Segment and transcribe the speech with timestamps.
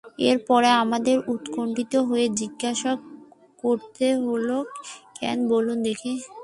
[0.21, 2.91] এর পরে আমাকে উৎকণ্ঠিত হয়ে জিজ্ঞাসা
[3.63, 4.47] করতে হল,
[5.17, 6.13] কেন বলুন দেখি।